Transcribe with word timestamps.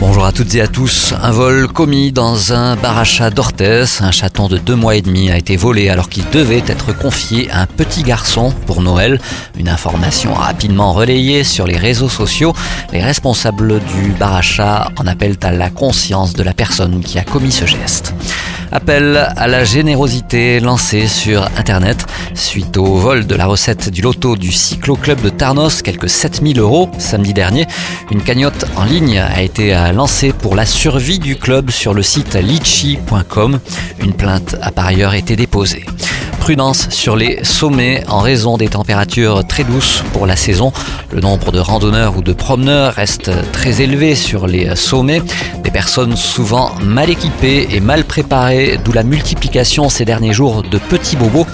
Bonjour 0.00 0.24
à 0.24 0.32
toutes 0.32 0.54
et 0.54 0.60
à 0.60 0.66
tous. 0.66 1.14
Un 1.22 1.30
vol 1.30 1.68
commis 1.68 2.10
dans 2.10 2.52
un 2.52 2.76
bar 2.76 2.98
à 2.98 3.30
d'Orthez. 3.30 3.84
Un 4.00 4.10
chaton 4.10 4.48
de 4.48 4.58
deux 4.58 4.74
mois 4.74 4.96
et 4.96 5.02
demi 5.02 5.30
a 5.30 5.38
été 5.38 5.56
volé 5.56 5.88
alors 5.88 6.08
qu'il 6.08 6.28
devait 6.30 6.64
être 6.66 6.96
confié 6.96 7.50
à 7.50 7.60
un 7.60 7.66
petit 7.66 8.02
garçon 8.02 8.52
pour 8.66 8.82
Noël. 8.82 9.20
Une 9.56 9.68
information 9.68 10.34
rapidement 10.34 10.92
relayée 10.92 11.44
sur 11.44 11.66
les 11.66 11.76
réseaux 11.76 12.08
sociaux. 12.08 12.52
Les 12.92 13.02
responsables 13.02 13.80
du 13.80 14.12
bar 14.18 14.40
en 14.98 15.06
appellent 15.06 15.38
à 15.42 15.52
la 15.52 15.70
conscience 15.70 16.32
de 16.32 16.42
la 16.42 16.54
personne 16.54 17.00
qui 17.00 17.18
a 17.18 17.24
commis 17.24 17.52
ce 17.52 17.64
geste. 17.64 18.14
Appel 18.76 19.16
à 19.36 19.46
la 19.46 19.62
générosité 19.62 20.58
lancé 20.58 21.06
sur 21.06 21.44
Internet 21.56 22.06
suite 22.34 22.76
au 22.76 22.96
vol 22.96 23.24
de 23.24 23.36
la 23.36 23.46
recette 23.46 23.88
du 23.88 24.02
loto 24.02 24.34
du 24.34 24.50
Cyclo 24.50 24.96
Club 24.96 25.22
de 25.22 25.28
Tarnos, 25.28 25.80
quelques 25.80 26.10
7000 26.10 26.58
euros 26.58 26.90
samedi 26.98 27.32
dernier. 27.32 27.68
Une 28.10 28.20
cagnotte 28.20 28.64
en 28.74 28.82
ligne 28.82 29.20
a 29.20 29.42
été 29.42 29.80
lancée 29.94 30.32
pour 30.32 30.56
la 30.56 30.66
survie 30.66 31.20
du 31.20 31.36
club 31.36 31.70
sur 31.70 31.94
le 31.94 32.02
site 32.02 32.34
litchi.com. 32.34 33.60
Une 34.00 34.12
plainte 34.12 34.56
a 34.60 34.72
par 34.72 34.86
ailleurs 34.86 35.14
été 35.14 35.36
déposée 35.36 35.86
prudence 36.44 36.90
sur 36.90 37.16
les 37.16 37.42
sommets 37.42 38.04
en 38.06 38.18
raison 38.18 38.58
des 38.58 38.68
températures 38.68 39.46
très 39.46 39.64
douces 39.64 40.04
pour 40.12 40.26
la 40.26 40.36
saison. 40.36 40.74
Le 41.10 41.22
nombre 41.22 41.52
de 41.52 41.58
randonneurs 41.58 42.18
ou 42.18 42.20
de 42.20 42.34
promeneurs 42.34 42.92
reste 42.92 43.30
très 43.52 43.80
élevé 43.80 44.14
sur 44.14 44.46
les 44.46 44.76
sommets. 44.76 45.22
Des 45.62 45.70
personnes 45.70 46.16
souvent 46.16 46.72
mal 46.82 47.08
équipées 47.08 47.68
et 47.70 47.80
mal 47.80 48.04
préparées, 48.04 48.63
d'où 48.84 48.92
la 48.92 49.02
multiplication 49.02 49.88
ces 49.88 50.04
derniers 50.04 50.32
jours 50.32 50.62
de 50.62 50.78
petits 50.78 51.16
bobos 51.16 51.46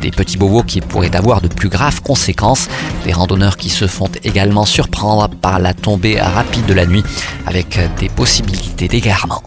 des 0.00 0.10
petits 0.10 0.38
bobos 0.38 0.62
qui 0.62 0.80
pourraient 0.80 1.14
avoir 1.14 1.40
de 1.40 1.48
plus 1.48 1.68
graves 1.68 2.00
conséquences, 2.00 2.68
des 3.04 3.12
randonneurs 3.12 3.56
qui 3.56 3.68
se 3.68 3.86
font 3.86 4.08
également 4.24 4.64
surprendre 4.64 5.28
par 5.28 5.58
la 5.58 5.74
tombée 5.74 6.18
rapide 6.18 6.66
de 6.66 6.74
la 6.74 6.86
nuit 6.86 7.04
avec 7.46 7.78
des 7.98 8.08
possibilités 8.08 8.88
d'égarement. 8.88 9.42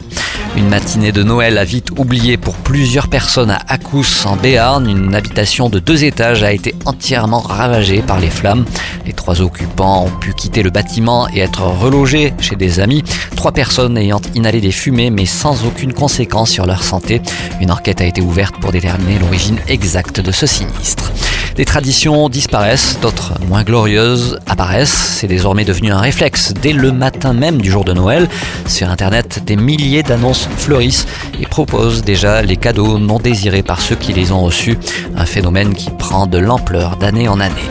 Une 0.55 0.69
matinée 0.69 1.11
de 1.11 1.23
Noël 1.23 1.57
a 1.57 1.63
vite 1.63 1.89
oublié 1.97 2.37
pour 2.37 2.55
plusieurs 2.55 3.07
personnes 3.07 3.49
à 3.49 3.59
Akous 3.67 4.25
en 4.25 4.35
Béarn. 4.35 4.87
Une 4.87 5.15
habitation 5.15 5.67
de 5.67 5.79
deux 5.79 6.03
étages 6.03 6.43
a 6.43 6.53
été 6.53 6.75
entièrement 6.85 7.39
ravagée 7.39 8.03
par 8.03 8.19
les 8.19 8.29
flammes. 8.29 8.65
Les 9.07 9.13
trois 9.13 9.41
occupants 9.41 10.05
ont 10.05 10.11
pu 10.11 10.33
quitter 10.33 10.61
le 10.61 10.69
bâtiment 10.69 11.27
et 11.29 11.39
être 11.39 11.63
relogés 11.63 12.33
chez 12.39 12.55
des 12.55 12.79
amis. 12.79 13.03
Trois 13.35 13.51
personnes 13.51 13.97
ayant 13.97 14.21
inhalé 14.35 14.61
des 14.61 14.71
fumées 14.71 15.09
mais 15.09 15.25
sans 15.25 15.65
aucune 15.65 15.91
conséquence 15.93 16.51
sur 16.51 16.67
leur 16.67 16.83
santé. 16.83 17.19
Une 17.59 17.71
enquête 17.71 18.01
a 18.01 18.05
été 18.05 18.21
ouverte 18.21 18.55
pour 18.57 18.71
déterminer 18.71 19.17
l'origine 19.17 19.57
exacte 19.67 20.19
de 20.19 20.31
ce 20.31 20.45
sinistre. 20.45 21.11
Des 21.55 21.65
traditions 21.65 22.29
disparaissent, 22.29 22.97
d'autres 22.99 23.33
moins 23.47 23.63
glorieuses 23.63 24.39
apparaissent. 24.47 25.17
C'est 25.19 25.27
désormais 25.27 25.65
devenu 25.65 25.91
un 25.91 25.99
réflexe 25.99 26.51
dès 26.61 26.73
le 26.73 26.91
matin 26.91 27.33
même 27.33 27.61
du 27.61 27.69
jour 27.69 27.83
de 27.83 27.93
Noël. 27.93 28.27
Sur 28.65 28.89
Internet, 28.89 29.43
des 29.45 29.55
milliers 29.55 30.01
d'annonces 30.01 30.49
fleurissent 30.57 31.05
et 31.39 31.45
proposent 31.45 32.01
déjà 32.03 32.41
les 32.41 32.57
cadeaux 32.57 32.97
non 32.97 33.19
désirés 33.19 33.61
par 33.61 33.81
ceux 33.81 33.95
qui 33.95 34.13
les 34.13 34.31
ont 34.31 34.41
reçus. 34.41 34.79
Un 35.15 35.25
phénomène 35.25 35.75
qui 35.75 35.91
prend 35.91 36.25
de 36.25 36.39
l'ampleur 36.39 36.97
d'année 36.97 37.27
en 37.27 37.39
année. 37.39 37.69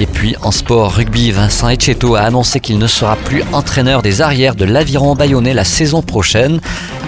Et 0.00 0.06
puis 0.06 0.34
en 0.42 0.50
sport 0.50 0.94
rugby, 0.94 1.30
Vincent 1.30 1.68
Etcheto 1.68 2.16
a 2.16 2.22
annoncé 2.22 2.58
qu'il 2.58 2.78
ne 2.78 2.86
sera 2.86 3.16
plus 3.16 3.44
entraîneur 3.52 4.00
des 4.00 4.22
arrières 4.22 4.54
de 4.54 4.64
l'Aviron 4.64 5.14
Bayonnais 5.14 5.52
la 5.52 5.64
saison 5.64 6.00
prochaine. 6.00 6.60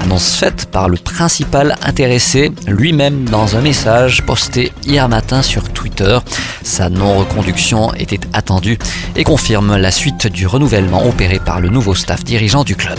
Annonce 0.03 0.34
faite 0.34 0.67
par 0.67 0.89
le 0.89 0.97
principal 0.97 1.77
intéressé 1.83 2.50
lui-même 2.67 3.28
dans 3.28 3.56
un 3.56 3.61
message 3.61 4.22
posté 4.22 4.73
hier 4.85 5.08
matin 5.08 5.42
sur 5.42 5.73
Twitter. 5.73 6.18
Sa 6.64 6.89
non-reconduction 6.89 7.95
était 7.95 8.20
attendue 8.33 8.79
et 9.14 9.23
confirme 9.23 9.77
la 9.77 9.92
suite 9.92 10.27
du 10.27 10.48
renouvellement 10.48 11.07
opéré 11.07 11.39
par 11.39 11.61
le 11.61 11.68
nouveau 11.68 11.95
staff 11.95 12.24
dirigeant 12.24 12.64
du 12.64 12.74
club. 12.74 12.98